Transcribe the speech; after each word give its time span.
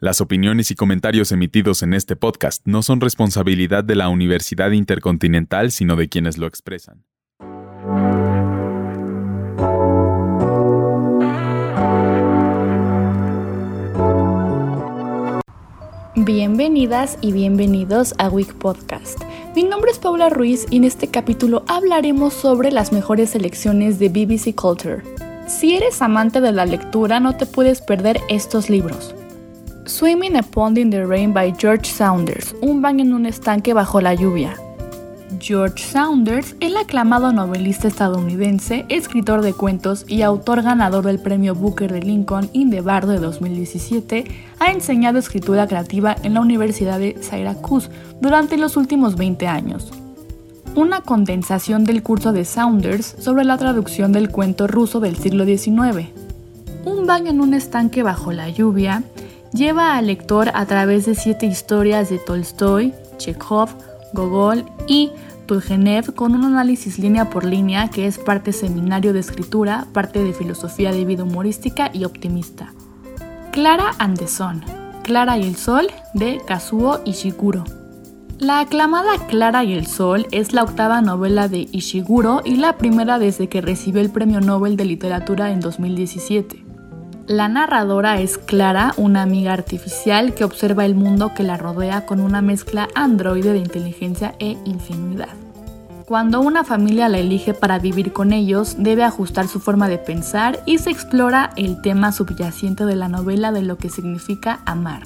Las 0.00 0.20
opiniones 0.20 0.72
y 0.72 0.74
comentarios 0.74 1.30
emitidos 1.30 1.84
en 1.84 1.94
este 1.94 2.16
podcast 2.16 2.62
no 2.66 2.82
son 2.82 3.00
responsabilidad 3.00 3.84
de 3.84 3.94
la 3.94 4.08
Universidad 4.08 4.72
Intercontinental, 4.72 5.70
sino 5.70 5.94
de 5.94 6.08
quienes 6.08 6.36
lo 6.36 6.48
expresan. 6.48 7.04
Bienvenidas 16.16 17.16
y 17.20 17.32
bienvenidos 17.32 18.14
a 18.18 18.28
Week 18.28 18.52
Podcast. 18.54 19.22
Mi 19.54 19.62
nombre 19.62 19.92
es 19.92 20.00
Paula 20.00 20.28
Ruiz 20.28 20.66
y 20.70 20.78
en 20.78 20.84
este 20.84 21.08
capítulo 21.08 21.64
hablaremos 21.68 22.34
sobre 22.34 22.72
las 22.72 22.92
mejores 22.92 23.30
selecciones 23.30 24.00
de 24.00 24.08
BBC 24.08 24.56
Culture. 24.56 25.02
Si 25.46 25.76
eres 25.76 26.02
amante 26.02 26.40
de 26.40 26.50
la 26.50 26.66
lectura, 26.66 27.20
no 27.20 27.36
te 27.36 27.46
puedes 27.46 27.80
perder 27.80 28.20
estos 28.28 28.68
libros. 28.68 29.14
Swimming 29.86 30.36
a 30.36 30.42
Pond 30.42 30.78
in 30.78 30.88
the 30.88 31.04
Rain 31.04 31.34
by 31.34 31.52
George 31.52 31.90
Saunders, 31.90 32.54
un 32.62 32.80
baño 32.80 33.02
en 33.02 33.12
un 33.12 33.26
estanque 33.26 33.74
bajo 33.74 34.00
la 34.00 34.14
lluvia. 34.14 34.56
George 35.38 35.84
Saunders, 35.84 36.56
el 36.60 36.78
aclamado 36.78 37.34
novelista 37.34 37.86
estadounidense, 37.86 38.86
escritor 38.88 39.42
de 39.42 39.52
cuentos 39.52 40.06
y 40.08 40.22
autor 40.22 40.62
ganador 40.62 41.04
del 41.04 41.18
premio 41.18 41.54
Booker 41.54 41.92
de 41.92 42.00
Lincoln 42.00 42.48
in 42.54 42.70
the 42.70 42.80
Bar 42.80 43.06
de 43.06 43.18
2017, 43.18 44.24
ha 44.58 44.70
enseñado 44.70 45.18
escritura 45.18 45.66
creativa 45.66 46.16
en 46.22 46.32
la 46.32 46.40
Universidad 46.40 46.98
de 46.98 47.18
Syracuse 47.20 47.90
durante 48.22 48.56
los 48.56 48.78
últimos 48.78 49.16
20 49.16 49.46
años. 49.48 49.92
Una 50.74 51.02
condensación 51.02 51.84
del 51.84 52.02
curso 52.02 52.32
de 52.32 52.46
Saunders 52.46 53.16
sobre 53.18 53.44
la 53.44 53.58
traducción 53.58 54.12
del 54.12 54.30
cuento 54.30 54.66
ruso 54.66 55.00
del 55.00 55.16
siglo 55.16 55.44
XIX. 55.44 56.08
Un 56.86 57.06
baño 57.06 57.30
en 57.30 57.42
un 57.42 57.52
estanque 57.52 58.02
bajo 58.02 58.32
la 58.32 58.48
lluvia 58.48 59.04
lleva 59.54 59.96
al 59.96 60.08
lector 60.08 60.50
a 60.52 60.66
través 60.66 61.06
de 61.06 61.14
siete 61.14 61.46
historias 61.46 62.10
de 62.10 62.18
Tolstoy, 62.18 62.92
Chekhov, 63.18 63.70
Gogol 64.12 64.64
y 64.88 65.12
Turgenev 65.46 66.14
con 66.14 66.34
un 66.34 66.44
análisis 66.44 66.98
línea 66.98 67.30
por 67.30 67.44
línea 67.44 67.88
que 67.88 68.06
es 68.06 68.18
parte 68.18 68.52
seminario 68.52 69.12
de 69.12 69.20
escritura, 69.20 69.86
parte 69.92 70.22
de 70.22 70.32
filosofía 70.32 70.92
de 70.92 71.04
vida 71.04 71.22
humorística 71.22 71.90
y 71.92 72.04
optimista. 72.04 72.72
Clara 73.52 73.92
Anderson, 73.98 74.64
Clara 75.04 75.38
y 75.38 75.42
el 75.42 75.56
Sol 75.56 75.86
de 76.14 76.40
Kazuo 76.44 77.00
Ishiguro. 77.04 77.64
La 78.38 78.60
aclamada 78.60 79.12
Clara 79.28 79.62
y 79.62 79.74
el 79.74 79.86
Sol 79.86 80.26
es 80.32 80.52
la 80.52 80.64
octava 80.64 81.00
novela 81.00 81.46
de 81.46 81.68
Ishiguro 81.70 82.42
y 82.44 82.56
la 82.56 82.76
primera 82.76 83.20
desde 83.20 83.48
que 83.48 83.60
recibió 83.60 84.00
el 84.00 84.10
Premio 84.10 84.40
Nobel 84.40 84.76
de 84.76 84.86
Literatura 84.86 85.52
en 85.52 85.60
2017. 85.60 86.63
La 87.26 87.48
narradora 87.48 88.20
es 88.20 88.36
Clara, 88.36 88.92
una 88.98 89.22
amiga 89.22 89.54
artificial 89.54 90.34
que 90.34 90.44
observa 90.44 90.84
el 90.84 90.94
mundo 90.94 91.32
que 91.34 91.42
la 91.42 91.56
rodea 91.56 92.04
con 92.04 92.20
una 92.20 92.42
mezcla 92.42 92.88
androide 92.94 93.54
de 93.54 93.60
inteligencia 93.60 94.34
e 94.40 94.58
ingenuidad. 94.66 95.30
Cuando 96.04 96.42
una 96.42 96.64
familia 96.64 97.08
la 97.08 97.16
elige 97.16 97.54
para 97.54 97.78
vivir 97.78 98.12
con 98.12 98.34
ellos, 98.34 98.76
debe 98.78 99.04
ajustar 99.04 99.48
su 99.48 99.58
forma 99.58 99.88
de 99.88 99.96
pensar 99.96 100.60
y 100.66 100.76
se 100.76 100.90
explora 100.90 101.48
el 101.56 101.80
tema 101.80 102.12
subyacente 102.12 102.84
de 102.84 102.94
la 102.94 103.08
novela 103.08 103.52
de 103.52 103.62
lo 103.62 103.78
que 103.78 103.88
significa 103.88 104.60
amar. 104.66 105.04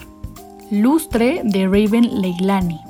Lustre 0.72 1.42
de 1.44 1.66
Raven 1.66 2.20
Leilani. 2.20 2.80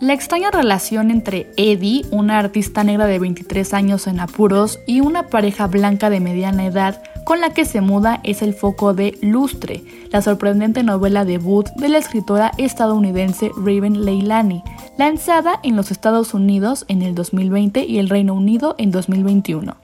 La 0.00 0.12
extraña 0.12 0.50
relación 0.50 1.10
entre 1.10 1.50
Eddie, 1.56 2.04
una 2.10 2.38
artista 2.38 2.84
negra 2.84 3.06
de 3.06 3.18
23 3.18 3.72
años 3.72 4.06
en 4.06 4.20
apuros, 4.20 4.78
y 4.86 5.00
una 5.00 5.28
pareja 5.28 5.66
blanca 5.66 6.10
de 6.10 6.20
mediana 6.20 6.66
edad 6.66 7.02
con 7.24 7.40
la 7.40 7.50
que 7.50 7.64
se 7.64 7.80
muda 7.80 8.20
es 8.24 8.42
el 8.42 8.54
foco 8.54 8.94
de 8.94 9.18
Lustre, 9.22 9.84
la 10.10 10.22
sorprendente 10.22 10.82
novela 10.82 11.24
debut 11.24 11.68
de 11.76 11.88
la 11.88 11.98
escritora 11.98 12.52
estadounidense 12.58 13.50
Raven 13.56 14.04
Leilani, 14.04 14.62
lanzada 14.98 15.60
en 15.62 15.76
los 15.76 15.90
Estados 15.90 16.34
Unidos 16.34 16.84
en 16.88 17.02
el 17.02 17.14
2020 17.14 17.84
y 17.84 17.98
el 17.98 18.08
Reino 18.08 18.34
Unido 18.34 18.74
en 18.78 18.90
2021. 18.90 19.76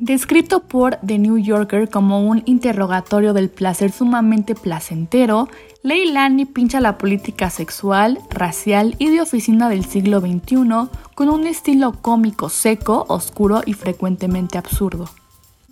Descrito 0.00 0.60
por 0.60 0.96
The 1.04 1.18
New 1.18 1.38
Yorker 1.38 1.88
como 1.88 2.20
un 2.20 2.42
interrogatorio 2.46 3.32
del 3.32 3.50
placer 3.50 3.90
sumamente 3.90 4.54
placentero, 4.54 5.48
Leilani 5.82 6.44
pincha 6.44 6.80
la 6.80 6.98
política 6.98 7.50
sexual, 7.50 8.20
racial 8.30 8.94
y 8.98 9.10
de 9.10 9.20
oficina 9.20 9.68
del 9.68 9.84
siglo 9.84 10.20
XXI 10.20 10.88
con 11.16 11.28
un 11.28 11.48
estilo 11.48 11.94
cómico 12.00 12.48
seco, 12.48 13.06
oscuro 13.08 13.62
y 13.66 13.72
frecuentemente 13.72 14.56
absurdo. 14.56 15.08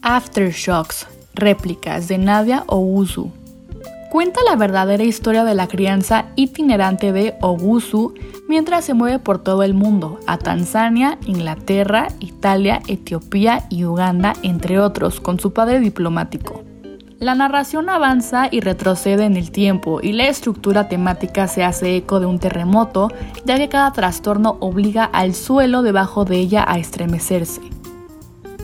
Aftershocks, 0.08 1.08
réplicas 1.34 2.06
de 2.06 2.16
Nadia 2.16 2.62
Ogusu. 2.68 3.32
Cuenta 4.12 4.38
la 4.48 4.54
verdadera 4.54 5.02
historia 5.02 5.42
de 5.42 5.56
la 5.56 5.66
crianza 5.66 6.26
itinerante 6.36 7.10
de 7.10 7.34
Ogusu 7.40 8.14
mientras 8.48 8.84
se 8.84 8.94
mueve 8.94 9.18
por 9.18 9.42
todo 9.42 9.64
el 9.64 9.74
mundo, 9.74 10.20
a 10.28 10.38
Tanzania, 10.38 11.18
Inglaterra, 11.26 12.06
Italia, 12.20 12.82
Etiopía 12.86 13.66
y 13.68 13.84
Uganda, 13.84 14.34
entre 14.44 14.78
otros, 14.78 15.20
con 15.20 15.40
su 15.40 15.52
padre 15.52 15.80
diplomático. 15.80 16.62
La 17.18 17.34
narración 17.34 17.88
avanza 17.88 18.46
y 18.48 18.60
retrocede 18.60 19.24
en 19.24 19.36
el 19.36 19.50
tiempo 19.50 19.98
y 20.00 20.12
la 20.12 20.28
estructura 20.28 20.88
temática 20.88 21.48
se 21.48 21.64
hace 21.64 21.96
eco 21.96 22.20
de 22.20 22.26
un 22.26 22.38
terremoto, 22.38 23.08
ya 23.44 23.56
que 23.56 23.68
cada 23.68 23.92
trastorno 23.92 24.56
obliga 24.60 25.02
al 25.02 25.34
suelo 25.34 25.82
debajo 25.82 26.24
de 26.24 26.36
ella 26.36 26.64
a 26.64 26.78
estremecerse. 26.78 27.60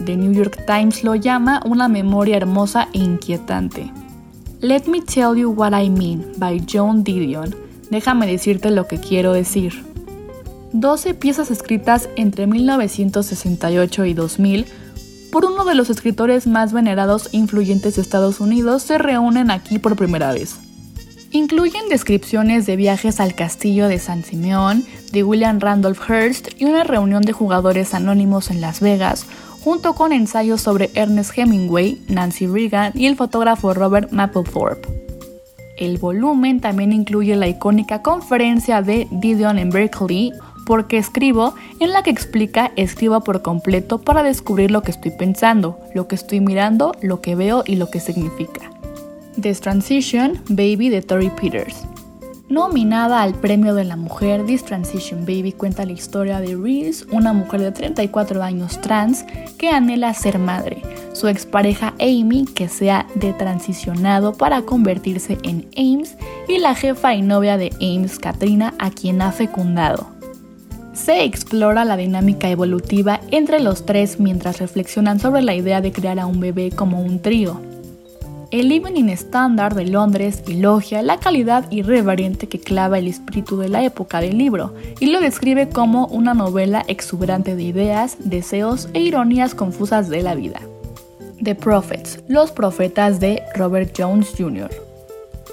The 0.05 0.15
New 0.15 0.33
York 0.33 0.65
Times 0.65 1.03
lo 1.03 1.15
llama 1.15 1.61
una 1.65 1.87
memoria 1.87 2.37
hermosa 2.37 2.89
e 2.93 2.99
inquietante. 2.99 3.91
Let 4.61 4.83
Me 4.87 5.01
Tell 5.01 5.35
You 5.35 5.51
What 5.51 5.73
I 5.79 5.89
Mean 5.89 6.33
by 6.37 6.63
Joan 6.71 7.03
Didion 7.03 7.63
Déjame 7.93 8.25
decirte 8.25 8.71
lo 8.71 8.87
que 8.87 8.97
quiero 8.97 9.33
decir. 9.33 9.85
12 10.71 11.13
piezas 11.13 11.51
escritas 11.51 12.09
entre 12.15 12.47
1968 12.47 14.05
y 14.05 14.13
2000 14.15 14.65
por 15.31 15.45
uno 15.45 15.63
de 15.63 15.75
los 15.75 15.91
escritores 15.91 16.47
más 16.47 16.73
venerados 16.73 17.29
e 17.31 17.37
influyentes 17.37 17.95
de 17.95 18.01
Estados 18.01 18.39
Unidos 18.39 18.81
se 18.81 18.97
reúnen 18.97 19.51
aquí 19.51 19.77
por 19.77 19.95
primera 19.95 20.33
vez. 20.33 20.55
Incluyen 21.29 21.87
descripciones 21.87 22.65
de 22.65 22.77
viajes 22.77 23.19
al 23.19 23.35
castillo 23.35 23.87
de 23.87 23.99
San 23.99 24.23
Simeón, 24.23 24.83
de 25.11 25.23
William 25.23 25.59
Randolph 25.59 26.01
Hearst 26.09 26.49
y 26.59 26.65
una 26.65 26.83
reunión 26.83 27.21
de 27.21 27.33
jugadores 27.33 27.93
anónimos 27.93 28.49
en 28.49 28.59
Las 28.59 28.79
Vegas, 28.79 29.27
junto 29.63 29.93
con 29.95 30.11
ensayos 30.11 30.61
sobre 30.61 30.91
Ernest 30.93 31.37
Hemingway, 31.37 32.01
Nancy 32.09 32.47
Reagan 32.47 32.91
y 32.95 33.05
el 33.05 33.15
fotógrafo 33.15 33.73
Robert 33.73 34.11
Mapplethorpe. 34.11 34.89
El 35.77 35.97
volumen 35.97 36.59
también 36.59 36.91
incluye 36.91 37.35
la 37.37 37.47
icónica 37.47 38.01
conferencia 38.01 38.81
de 38.81 39.07
Didion 39.09 39.57
en 39.57 39.69
Berkeley, 39.69 40.33
porque 40.65 40.97
escribo, 40.97 41.55
en 41.79 41.91
la 41.91 42.03
que 42.03 42.09
explica 42.09 42.71
escribo 42.75 43.21
por 43.21 43.41
completo 43.41 43.99
para 43.99 44.21
descubrir 44.21 44.69
lo 44.69 44.81
que 44.81 44.91
estoy 44.91 45.11
pensando, 45.11 45.79
lo 45.93 46.07
que 46.07 46.15
estoy 46.15 46.41
mirando, 46.41 46.93
lo 47.01 47.21
que 47.21 47.35
veo 47.35 47.63
y 47.65 47.77
lo 47.77 47.89
que 47.89 47.99
significa. 47.99 48.69
This 49.41 49.61
Transition, 49.61 50.41
Baby 50.49 50.89
de 50.89 51.01
Tori 51.01 51.29
Peters. 51.29 51.85
Nominada 52.49 53.21
al 53.21 53.35
Premio 53.35 53.73
de 53.73 53.85
la 53.85 53.95
Mujer, 53.95 54.45
This 54.45 54.65
Transition 54.65 55.21
Baby 55.21 55.53
cuenta 55.53 55.85
la 55.85 55.93
historia 55.93 56.41
de 56.41 56.57
Reese, 56.57 57.05
una 57.11 57.31
mujer 57.31 57.61
de 57.61 57.71
34 57.71 58.43
años 58.43 58.81
trans 58.81 59.25
que 59.57 59.69
anhela 59.69 60.13
ser 60.13 60.39
madre, 60.39 60.81
su 61.13 61.29
expareja 61.29 61.93
Amy 62.01 62.45
que 62.45 62.67
se 62.67 62.91
ha 62.91 63.07
detransicionado 63.15 64.33
para 64.33 64.63
convertirse 64.63 65.37
en 65.43 65.69
Ames 65.77 66.17
y 66.49 66.59
la 66.59 66.75
jefa 66.75 67.15
y 67.15 67.21
novia 67.21 67.57
de 67.57 67.71
Ames, 67.79 68.19
Katrina, 68.19 68.73
a 68.77 68.91
quien 68.91 69.21
ha 69.21 69.31
fecundado. 69.31 70.07
Se 70.91 71.23
explora 71.23 71.85
la 71.85 71.95
dinámica 71.95 72.49
evolutiva 72.49 73.21
entre 73.31 73.61
los 73.61 73.85
tres 73.85 74.19
mientras 74.19 74.59
reflexionan 74.59 75.19
sobre 75.19 75.41
la 75.43 75.55
idea 75.55 75.79
de 75.79 75.93
crear 75.93 76.19
a 76.19 76.25
un 76.25 76.41
bebé 76.41 76.71
como 76.71 77.01
un 77.01 77.21
trío. 77.21 77.72
El 78.53 78.71
Evening 78.71 79.09
Standard 79.09 79.73
de 79.73 79.87
Londres 79.87 80.43
elogia 80.45 81.01
la 81.01 81.19
calidad 81.19 81.65
irreverente 81.71 82.47
que 82.47 82.59
clava 82.59 82.99
el 82.99 83.07
espíritu 83.07 83.57
de 83.57 83.67
la 83.67 83.83
época 83.83 84.21
del 84.21 84.37
libro 84.37 84.75
y 84.99 85.07
lo 85.07 85.19
describe 85.21 85.69
como 85.69 86.05
una 86.05 86.35
novela 86.35 86.85
exuberante 86.87 87.55
de 87.55 87.63
ideas, 87.63 88.15
deseos 88.19 88.89
e 88.93 88.99
ironías 88.99 89.55
confusas 89.55 90.07
de 90.07 90.21
la 90.21 90.35
vida. 90.35 90.61
The 91.41 91.55
Prophets, 91.55 92.19
Los 92.27 92.51
Profetas 92.51 93.19
de 93.19 93.41
Robert 93.55 93.91
Jones 93.97 94.35
Jr. 94.37 94.69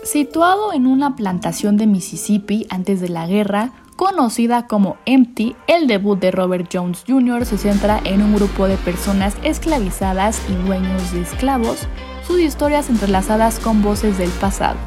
Situado 0.05 0.75
en 0.75 0.87
una 0.87 1.17
plantación 1.17 1.79
de 1.79 1.87
Mississippi 1.87 2.67
antes 2.69 3.01
de 3.01 3.09
la 3.09 3.27
guerra, 3.27 3.73
conocida 4.01 4.67
como 4.67 4.97
Empty, 5.05 5.55
el 5.67 5.87
debut 5.87 6.19
de 6.19 6.31
Robert 6.31 6.71
Jones 6.73 7.05
Jr. 7.07 7.45
se 7.45 7.59
centra 7.59 8.01
en 8.05 8.23
un 8.23 8.35
grupo 8.35 8.67
de 8.67 8.79
personas 8.79 9.37
esclavizadas 9.43 10.41
y 10.49 10.55
dueños 10.67 11.13
de 11.13 11.21
esclavos 11.21 11.87
sus 12.27 12.41
historias 12.41 12.89
entrelazadas 12.89 13.59
con 13.59 13.83
voces 13.83 14.17
del 14.17 14.31
pasado. 14.31 14.79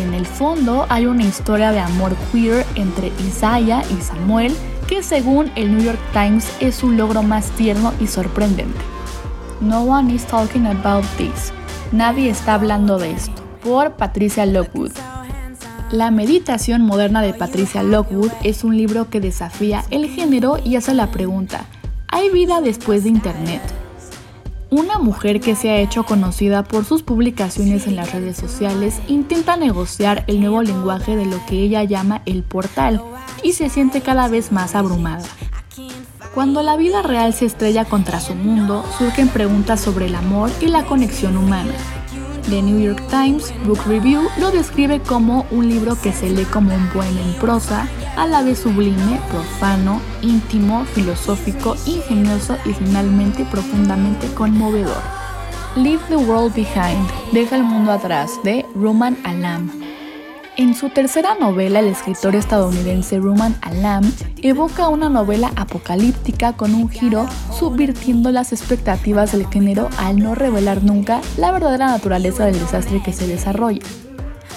En 0.00 0.14
el 0.14 0.26
fondo 0.26 0.84
hay 0.88 1.06
una 1.06 1.22
historia 1.22 1.70
de 1.70 1.78
amor 1.78 2.16
queer 2.32 2.66
entre 2.74 3.12
Isaiah 3.24 3.84
y 3.96 4.02
Samuel 4.02 4.52
que 4.88 5.04
según 5.04 5.52
el 5.54 5.70
New 5.70 5.84
York 5.84 6.00
Times 6.12 6.56
es 6.58 6.74
su 6.74 6.90
logro 6.90 7.22
más 7.22 7.50
tierno 7.52 7.94
y 8.00 8.08
sorprendente. 8.08 8.80
No 9.60 9.82
one 9.82 10.12
is 10.12 10.26
talking 10.26 10.66
about 10.66 11.04
this. 11.18 11.52
Nadie 11.92 12.30
está 12.30 12.54
hablando 12.54 12.98
de 12.98 13.12
esto. 13.12 13.44
por 13.62 13.92
Patricia 13.92 14.44
Lockwood. 14.44 15.13
La 15.90 16.10
meditación 16.10 16.82
moderna 16.82 17.20
de 17.22 17.34
Patricia 17.34 17.82
Lockwood 17.82 18.30
es 18.42 18.64
un 18.64 18.76
libro 18.76 19.10
que 19.10 19.20
desafía 19.20 19.84
el 19.90 20.08
género 20.08 20.58
y 20.64 20.76
hace 20.76 20.94
la 20.94 21.10
pregunta, 21.10 21.66
¿hay 22.08 22.30
vida 22.30 22.60
después 22.60 23.04
de 23.04 23.10
Internet? 23.10 23.60
Una 24.70 24.98
mujer 24.98 25.40
que 25.40 25.54
se 25.54 25.70
ha 25.70 25.76
hecho 25.76 26.04
conocida 26.04 26.64
por 26.64 26.84
sus 26.84 27.02
publicaciones 27.02 27.86
en 27.86 27.96
las 27.96 28.12
redes 28.12 28.36
sociales 28.36 29.00
intenta 29.08 29.56
negociar 29.56 30.24
el 30.26 30.40
nuevo 30.40 30.62
lenguaje 30.62 31.16
de 31.16 31.26
lo 31.26 31.44
que 31.46 31.60
ella 31.60 31.84
llama 31.84 32.22
el 32.24 32.42
portal 32.42 33.00
y 33.42 33.52
se 33.52 33.68
siente 33.68 34.00
cada 34.00 34.26
vez 34.28 34.50
más 34.50 34.74
abrumada. 34.74 35.24
Cuando 36.34 36.62
la 36.62 36.76
vida 36.76 37.02
real 37.02 37.34
se 37.34 37.44
estrella 37.44 37.84
contra 37.84 38.20
su 38.20 38.34
mundo, 38.34 38.84
surgen 38.98 39.28
preguntas 39.28 39.80
sobre 39.80 40.06
el 40.06 40.16
amor 40.16 40.50
y 40.60 40.66
la 40.66 40.84
conexión 40.84 41.36
humana. 41.36 41.72
The 42.48 42.60
New 42.60 42.78
York 42.78 43.02
Times 43.08 43.52
Book 43.64 43.80
Review 43.86 44.28
lo 44.38 44.50
describe 44.50 45.00
como 45.00 45.46
un 45.50 45.68
libro 45.68 45.96
que 46.00 46.12
se 46.12 46.28
lee 46.28 46.44
como 46.44 46.74
un 46.74 46.88
poema 46.88 47.20
en 47.20 47.34
prosa, 47.34 47.88
a 48.16 48.26
la 48.26 48.42
vez 48.42 48.58
sublime, 48.58 49.20
profano, 49.30 50.00
íntimo, 50.22 50.84
filosófico, 50.84 51.74
ingenioso 51.86 52.56
y 52.66 52.72
finalmente 52.72 53.44
profundamente 53.50 54.26
conmovedor. 54.34 55.02
Leave 55.76 56.02
the 56.08 56.16
World 56.16 56.54
Behind, 56.54 57.08
Deja 57.32 57.56
el 57.56 57.64
mundo 57.64 57.92
atrás, 57.92 58.30
de 58.44 58.64
Roman 58.74 59.18
Alam. 59.24 59.83
En 60.56 60.76
su 60.76 60.88
tercera 60.88 61.34
novela, 61.34 61.80
el 61.80 61.88
escritor 61.88 62.36
estadounidense 62.36 63.18
Ruman 63.18 63.56
Alam 63.60 64.04
evoca 64.40 64.88
una 64.88 65.08
novela 65.08 65.50
apocalíptica 65.56 66.52
con 66.52 66.76
un 66.76 66.88
giro 66.88 67.26
subvirtiendo 67.58 68.30
las 68.30 68.52
expectativas 68.52 69.32
del 69.32 69.48
género 69.48 69.88
al 69.98 70.20
no 70.20 70.36
revelar 70.36 70.84
nunca 70.84 71.20
la 71.38 71.50
verdadera 71.50 71.86
naturaleza 71.86 72.46
del 72.46 72.60
desastre 72.60 73.02
que 73.02 73.12
se 73.12 73.26
desarrolla. 73.26 73.82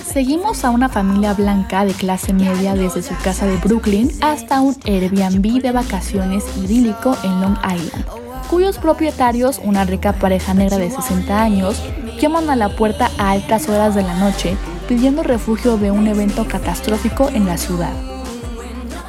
Seguimos 0.06 0.66
a 0.66 0.70
una 0.70 0.88
familia 0.88 1.34
blanca 1.34 1.84
de 1.84 1.94
clase 1.94 2.32
media 2.32 2.76
desde 2.76 3.02
su 3.02 3.16
casa 3.24 3.48
de 3.48 3.58
Brooklyn 3.58 4.12
hasta 4.22 4.62
un 4.62 4.76
Airbnb 4.86 5.64
de 5.64 5.72
vacaciones 5.72 6.44
idílico 6.58 7.18
en 7.24 7.42
Long 7.42 7.58
Island, 7.58 8.06
cuyos 8.52 8.78
propietarios, 8.78 9.60
una 9.64 9.84
rica 9.84 10.14
pareja 10.14 10.54
negra 10.54 10.78
de 10.78 10.92
60 10.92 11.42
años, 11.42 11.82
llaman 12.22 12.52
a 12.52 12.56
la 12.56 12.70
puerta 12.70 13.10
a 13.18 13.32
altas 13.32 13.68
horas 13.68 13.96
de 13.96 14.04
la 14.04 14.14
noche 14.20 14.56
pidiendo 14.88 15.24
refugio 15.24 15.78
de 15.78 15.92
un 15.92 16.08
evento 16.08 16.48
catastrófico 16.48 17.30
en 17.30 17.46
la 17.46 17.58
ciudad. 17.58 17.94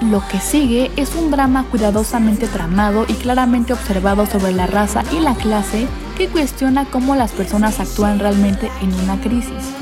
Lo 0.01 0.23
que 0.29 0.39
sigue 0.39 0.93
es 0.97 1.15
un 1.17 1.31
drama 1.31 1.65
cuidadosamente 1.71 2.47
tramado 2.47 3.05
y 3.09 3.15
claramente 3.15 3.73
observado 3.73 4.27
sobre 4.27 4.53
la 4.53 4.67
raza 4.67 5.03
y 5.13 5.19
la 5.19 5.35
clase 5.35 5.89
que 6.17 6.29
cuestiona 6.29 6.85
cómo 6.85 7.17
las 7.17 7.33
personas 7.33 7.81
actúan 7.81 8.21
realmente 8.21 8.71
en 8.81 8.95
una 8.95 9.21
crisis. 9.21 9.75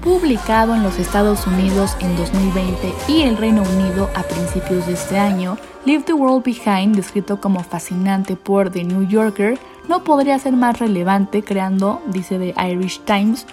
Publicado 0.00 0.74
en 0.74 0.84
los 0.84 0.98
Estados 0.98 1.46
Unidos 1.46 1.96
en 2.00 2.16
2020 2.16 2.92
y 3.08 3.22
el 3.22 3.36
Reino 3.36 3.62
Unido 3.62 4.10
a 4.14 4.22
principios 4.22 4.86
de 4.86 4.92
este 4.94 5.18
año, 5.18 5.56
Leave 5.84 6.04
the 6.04 6.12
World 6.12 6.44
Behind, 6.44 6.94
descrito 6.94 7.40
como 7.40 7.64
fascinante 7.64 8.36
por 8.36 8.70
The 8.70 8.84
New 8.84 9.08
Yorker, 9.08 9.58
no 9.88 10.04
podría 10.04 10.38
ser 10.38 10.52
más 10.52 10.78
relevante 10.78 11.42
creando, 11.42 12.00
dice 12.06 12.38
The 12.38 12.54
Irish 12.68 13.00
Times, 13.00 13.46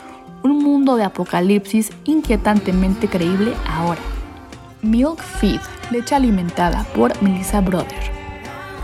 un 0.44 0.63
mundo 0.63 0.95
de 0.95 1.03
apocalipsis 1.03 1.91
inquietantemente 2.06 3.07
creíble 3.07 3.53
ahora. 3.68 4.01
Milk 4.81 5.21
Feed, 5.21 5.59
leche 5.91 6.15
alimentada 6.15 6.86
por 6.95 7.21
Melissa 7.21 7.62
Brother. 7.62 8.19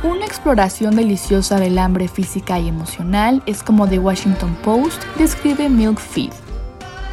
Una 0.04 0.25
exploración 0.25 0.96
deliciosa 0.96 1.57
del 1.60 1.80
hambre 1.80 2.07
física 2.07 2.60
y 2.60 2.68
emocional 2.68 3.42
es 3.46 3.63
como 3.63 3.88
The 3.88 4.00
Washington 4.00 4.56
Post 4.63 5.02
describe 5.18 5.69
Milk 5.69 6.00
Feed. 6.00 6.31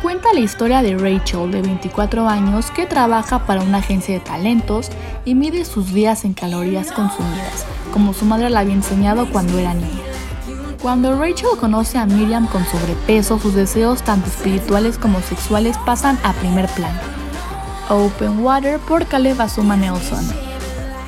Cuenta 0.02 0.32
la 0.34 0.40
historia 0.40 0.82
de 0.82 0.98
Rachel, 0.98 1.52
de 1.52 1.62
24 1.62 2.28
años, 2.28 2.72
que 2.72 2.86
trabaja 2.86 3.46
para 3.46 3.62
una 3.62 3.78
agencia 3.78 4.14
de 4.14 4.20
talentos 4.20 4.90
y 5.24 5.36
mide 5.36 5.64
sus 5.64 5.94
días 5.94 6.24
en 6.24 6.34
calorías 6.34 6.90
consumidas, 6.90 7.64
como 7.92 8.12
su 8.12 8.24
madre 8.24 8.50
la 8.50 8.60
había 8.60 8.74
enseñado 8.74 9.30
cuando 9.30 9.58
era 9.58 9.74
niña. 9.74 10.02
Cuando 10.82 11.16
Rachel 11.16 11.50
conoce 11.60 11.96
a 11.96 12.06
Miriam 12.06 12.48
con 12.48 12.64
sobrepeso, 12.64 13.38
sus 13.38 13.54
deseos 13.54 14.02
tanto 14.02 14.26
espirituales 14.26 14.98
como 14.98 15.20
sexuales 15.20 15.78
pasan 15.86 16.18
a 16.24 16.32
primer 16.32 16.66
plano. 16.70 16.98
Open 17.88 18.40
Water 18.44 18.80
por 18.80 19.06
Caleb 19.06 19.40
Azuma 19.40 19.76
Nelson. 19.76 20.24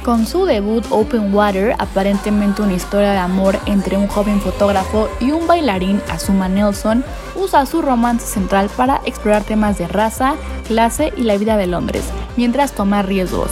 Con 0.04 0.28
su 0.28 0.44
debut 0.44 0.84
Open 0.90 1.34
Water, 1.34 1.74
aparentemente 1.80 2.62
una 2.62 2.74
historia 2.74 3.10
de 3.10 3.18
amor 3.18 3.58
entre 3.66 3.96
un 3.96 4.06
joven 4.06 4.40
fotógrafo 4.40 5.08
y 5.18 5.32
un 5.32 5.48
bailarín, 5.48 6.00
Azuma 6.08 6.48
Nelson, 6.48 7.04
usa 7.34 7.66
su 7.66 7.82
romance 7.82 8.26
central 8.26 8.70
para 8.76 9.00
explorar 9.04 9.42
temas 9.42 9.76
de 9.76 9.88
raza, 9.88 10.36
clase 10.68 11.12
y 11.16 11.22
la 11.22 11.36
vida 11.36 11.56
de 11.56 11.66
Londres, 11.66 12.04
mientras 12.36 12.72
toma 12.72 13.02
riesgos, 13.02 13.50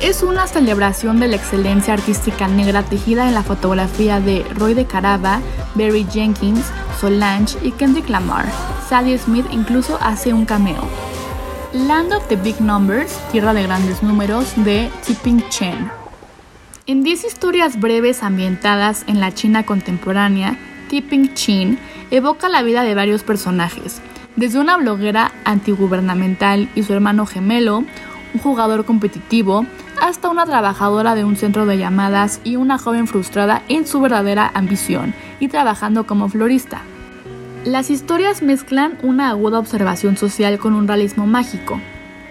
es 0.00 0.22
una 0.22 0.46
celebración 0.46 1.18
de 1.18 1.28
la 1.28 1.36
excelencia 1.36 1.94
artística 1.94 2.46
negra 2.46 2.84
tejida 2.84 3.26
en 3.26 3.34
la 3.34 3.42
fotografía 3.42 4.20
de 4.20 4.44
Roy 4.54 4.74
de 4.74 4.86
Carava, 4.86 5.40
Barry 5.74 6.06
Jenkins, 6.10 6.64
Solange 7.00 7.58
y 7.62 7.72
Kendrick 7.72 8.08
Lamar. 8.08 8.46
Sadie 8.88 9.18
Smith 9.18 9.46
incluso 9.50 9.98
hace 10.00 10.32
un 10.32 10.44
cameo. 10.44 10.86
Land 11.72 12.12
of 12.12 12.28
the 12.28 12.36
Big 12.36 12.60
Numbers, 12.60 13.18
Tierra 13.32 13.52
de 13.52 13.64
Grandes 13.64 14.02
Números, 14.02 14.52
de 14.56 14.88
Tipping 15.04 15.42
Chen. 15.48 15.90
En 16.86 17.02
10 17.02 17.24
historias 17.24 17.78
breves 17.78 18.22
ambientadas 18.22 19.04
en 19.08 19.20
la 19.20 19.34
China 19.34 19.66
contemporánea, 19.66 20.56
Tipping 20.88 21.34
Chen 21.34 21.78
evoca 22.10 22.48
la 22.48 22.62
vida 22.62 22.84
de 22.84 22.94
varios 22.94 23.22
personajes, 23.24 24.00
desde 24.36 24.60
una 24.60 24.76
bloguera 24.76 25.32
antigubernamental 25.44 26.70
y 26.74 26.84
su 26.84 26.94
hermano 26.94 27.26
gemelo, 27.26 27.78
un 27.78 28.40
jugador 28.40 28.84
competitivo, 28.84 29.66
hasta 30.00 30.28
una 30.28 30.46
trabajadora 30.46 31.14
de 31.14 31.24
un 31.24 31.36
centro 31.36 31.66
de 31.66 31.78
llamadas 31.78 32.40
y 32.44 32.56
una 32.56 32.78
joven 32.78 33.06
frustrada 33.06 33.62
en 33.68 33.86
su 33.86 34.00
verdadera 34.00 34.50
ambición 34.54 35.14
y 35.40 35.48
trabajando 35.48 36.06
como 36.06 36.28
florista. 36.28 36.82
Las 37.64 37.90
historias 37.90 38.42
mezclan 38.42 38.98
una 39.02 39.30
aguda 39.30 39.58
observación 39.58 40.16
social 40.16 40.58
con 40.58 40.74
un 40.74 40.86
realismo 40.86 41.26
mágico. 41.26 41.80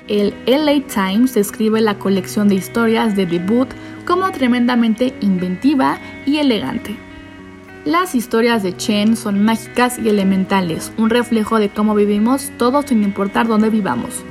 El 0.07 0.33
LA 0.45 0.87
Times 0.87 1.33
describe 1.33 1.81
la 1.81 1.99
colección 1.99 2.47
de 2.47 2.55
historias 2.55 3.15
de 3.15 3.25
debut 3.25 3.67
como 4.05 4.31
tremendamente 4.31 5.13
inventiva 5.19 5.97
y 6.25 6.37
elegante. 6.37 6.95
Las 7.83 8.15
historias 8.15 8.63
de 8.63 8.75
Chen 8.75 9.15
son 9.15 9.43
mágicas 9.43 9.99
y 9.99 10.09
elementales, 10.09 10.91
un 10.97 11.09
reflejo 11.09 11.59
de 11.59 11.69
cómo 11.69 11.93
vivimos 11.93 12.51
todos 12.57 12.85
sin 12.85 13.03
importar 13.03 13.47
dónde 13.47 13.69
vivamos. 13.69 14.23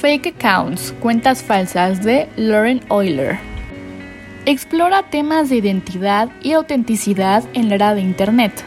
Fake 0.00 0.28
Accounts, 0.28 0.94
cuentas 0.98 1.42
falsas 1.42 2.02
de 2.02 2.26
Lauren 2.34 2.80
Euler. 2.88 3.38
Explora 4.46 5.02
temas 5.02 5.50
de 5.50 5.56
identidad 5.56 6.30
y 6.40 6.52
autenticidad 6.52 7.44
en 7.52 7.68
la 7.68 7.74
era 7.74 7.94
de 7.94 8.00
Internet. 8.00 8.64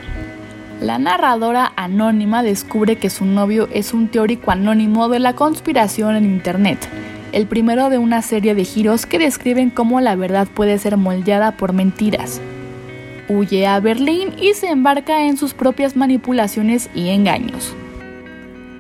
La 0.80 1.00
narradora 1.00 1.74
anónima 1.76 2.44
descubre 2.44 2.98
que 2.98 3.10
su 3.10 3.26
novio 3.26 3.68
es 3.74 3.96
un 3.96 4.10
teórico 4.10 4.52
anónimo 4.52 5.10
de 5.10 5.18
la 5.18 5.34
conspiración 5.34 6.16
en 6.16 6.26
Internet, 6.26 6.88
el 7.32 7.48
primero 7.48 7.90
de 7.90 7.98
una 7.98 8.22
serie 8.22 8.54
de 8.54 8.64
giros 8.64 9.08
que 9.08 9.18
describen 9.18 9.72
cómo 9.72 10.02
la 10.02 10.16
verdad 10.16 10.48
puede 10.48 10.78
ser 10.78 10.98
moldeada 10.98 11.58
por 11.58 11.74
mentiras. 11.74 12.42
Huye 13.28 13.66
a 13.66 13.80
Berlín 13.80 14.36
y 14.40 14.54
se 14.54 14.68
embarca 14.68 15.24
en 15.24 15.38
sus 15.38 15.56
propias 15.56 15.96
manipulaciones 15.96 16.92
y 16.94 17.10
engaños. 17.10 17.74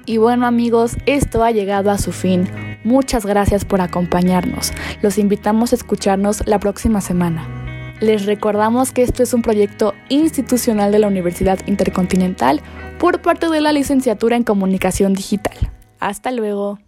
Y 0.05 0.17
bueno 0.17 0.45
amigos, 0.45 0.97
esto 1.05 1.43
ha 1.43 1.51
llegado 1.51 1.89
a 1.89 1.97
su 1.97 2.11
fin. 2.11 2.49
Muchas 2.83 3.25
gracias 3.25 3.63
por 3.63 3.79
acompañarnos. 3.79 4.73
Los 5.01 5.17
invitamos 5.17 5.71
a 5.71 5.75
escucharnos 5.75 6.45
la 6.45 6.59
próxima 6.59 6.99
semana. 6.99 7.47
Les 8.01 8.25
recordamos 8.25 8.91
que 8.91 9.01
esto 9.01 9.23
es 9.23 9.33
un 9.33 9.41
proyecto 9.41 9.93
institucional 10.09 10.91
de 10.91 10.99
la 10.99 11.07
Universidad 11.07 11.59
Intercontinental 11.67 12.61
por 12.99 13.21
parte 13.21 13.47
de 13.49 13.61
la 13.61 13.71
licenciatura 13.71 14.35
en 14.35 14.43
Comunicación 14.43 15.13
Digital. 15.13 15.71
Hasta 16.01 16.31
luego. 16.31 16.79